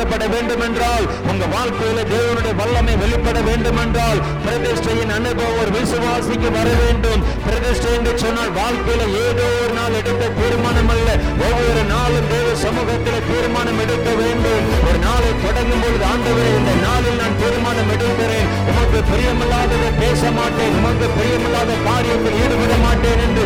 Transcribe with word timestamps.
வெளிப்பட 0.00 0.26
வேண்டும் 0.32 0.62
என்றால் 0.66 1.06
உங்க 1.30 1.44
வாழ்க்கையில 1.54 2.02
தேவனுடைய 2.10 2.52
வல்லமை 2.60 2.92
வெளிப்பட 3.00 3.38
வேண்டும் 3.48 3.80
என்றால் 3.82 4.20
பிரதிஷ்டையின் 4.44 5.12
அனுபவம் 5.16 5.58
ஒரு 5.62 5.70
விசுவாசிக்கு 5.76 6.48
வர 6.54 6.68
வேண்டும். 6.82 7.20
பிரதிஷ்டை 7.46 7.90
என்று 7.96 8.12
சொன்னால் 8.22 8.52
வாழ்க்கையில 8.58 9.02
ஏதோ 9.24 9.46
ஒரு 9.62 9.74
நாள் 9.78 9.96
எடுத்த 10.00 10.30
தீர்மானம் 10.38 10.90
அல்ல 10.94 11.08
ஒவ்வொரு 11.48 11.82
நாளும் 11.92 12.28
தேவ 12.32 12.54
சமூகத்தில் 12.64 13.26
தீர்மானம் 13.28 13.80
எடுக்க 13.84 14.08
வேண்டும். 14.20 14.64
ஒரு 14.88 14.98
நாளை 15.06 15.30
தொடங்கும் 15.44 15.82
பொழுது 15.84 16.06
ஆண்டவரே 16.12 16.48
இந்த 16.60 16.72
நாளில் 16.86 17.20
நான் 17.20 17.36
தீர்மானம் 17.42 17.92
எடுக்கிறேன். 17.96 18.48
உமக்கு 18.70 19.02
பிரியமில்லாததை 19.10 19.90
பேச 20.02 20.22
மாட்டேன். 20.38 20.74
உமக்கு 20.80 21.08
பிரியமில்லாத 21.18 21.78
காரியத்தில் 21.88 22.38
ஈடுபட 22.42 22.72
மாட்டேன் 22.86 23.22
என்று 23.26 23.44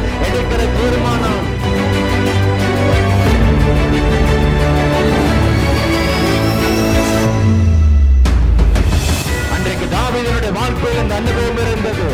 அனுபவம் 11.12 11.60
இருந்தது. 11.66 12.06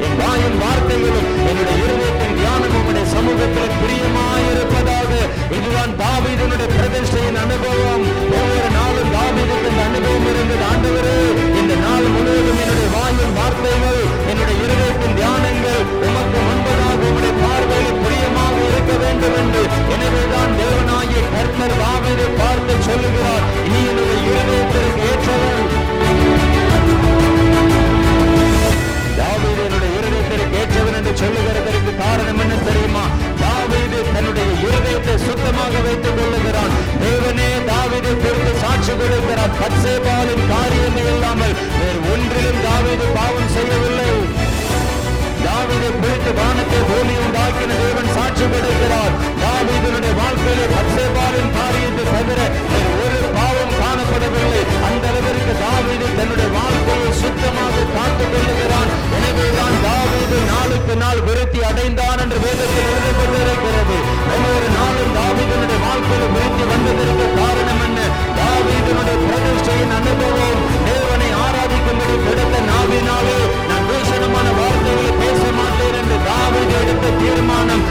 என் 0.00 0.16
வாயின் 0.18 0.58
வார்த்தைகளும் 0.62 1.30
என்னுடைய 1.48 1.84
இருதயத்தின் 1.84 2.36
தியானமும் 2.36 2.86
சமூக 3.04 3.47
விருத்தி 61.48 61.68
அடைந்தான் 61.70 62.20
என்று 62.22 62.38
வேதத்தில் 62.44 62.88
எழுதப்பட்டிருக்கிறது. 62.92 63.96
ஒவ்வொரு 64.34 64.66
நாளும் 64.76 65.12
தாவிதனுடைய 65.16 65.78
வாழ்க்கையில் 65.84 66.32
விருத்தி 66.34 66.64
வந்ததற்கு 66.70 67.26
காரணம் 67.38 67.82
என்ன? 67.86 67.98
தாவிதனுடைய 68.38 69.16
பிரதிஷ்டையின் 69.28 69.94
அனுபவம். 69.98 70.60
தேவனை 70.88 71.30
ஆராதிக்கும்படி 71.44 72.16
கிடைத்த 72.26 72.56
நாவினாலே 72.70 73.38
நான் 73.70 73.86
தூஷணமான 73.88 74.46
வார்த்தைகளை 74.58 75.12
பேச 75.22 75.42
மாட்டேன் 75.58 75.98
என்று 76.00 76.18
தாவீது 76.28 76.76
எடுத்த 76.82 77.14
தீர்மானம். 77.20 77.84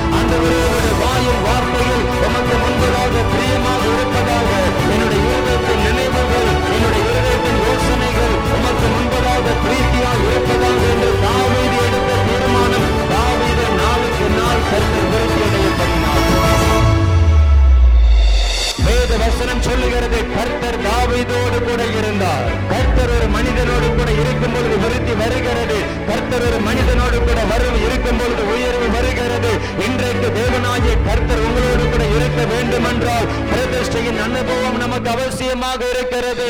என்றால் 33.08 33.28
பிரதிஷ்டையின் 33.52 34.22
அனுபவம் 34.24 34.78
நமக்கு 34.78 35.10
அவசியமாக 35.16 35.82
இருக்கிறது. 35.94 36.50